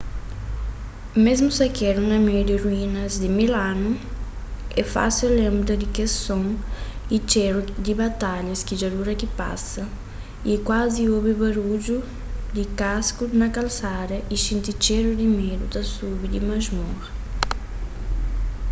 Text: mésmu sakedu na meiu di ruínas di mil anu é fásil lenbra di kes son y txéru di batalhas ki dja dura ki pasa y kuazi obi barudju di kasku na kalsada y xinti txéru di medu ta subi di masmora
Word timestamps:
mésmu 1.25 1.49
sakedu 1.59 2.01
na 2.07 2.17
meiu 2.27 2.43
di 2.49 2.55
ruínas 2.63 3.13
di 3.21 3.29
mil 3.37 3.53
anu 3.71 3.91
é 4.81 4.83
fásil 4.95 5.29
lenbra 5.39 5.73
di 5.81 5.87
kes 5.95 6.13
son 6.25 6.45
y 7.15 7.17
txéru 7.29 7.59
di 7.85 7.93
batalhas 8.03 8.65
ki 8.67 8.73
dja 8.79 8.89
dura 8.95 9.13
ki 9.21 9.27
pasa 9.39 9.83
y 10.51 10.53
kuazi 10.67 11.03
obi 11.17 11.33
barudju 11.41 11.97
di 12.55 12.63
kasku 12.81 13.23
na 13.39 13.47
kalsada 13.55 14.17
y 14.33 14.35
xinti 14.45 14.71
txéru 14.81 15.11
di 15.19 15.25
medu 15.37 15.65
ta 15.73 15.81
subi 15.95 16.25
di 16.33 16.39
masmora 16.49 17.07